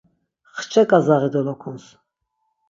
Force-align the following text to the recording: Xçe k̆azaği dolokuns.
Xçe 0.61 0.83
k̆azaği 0.89 1.29
dolokuns. 1.33 1.85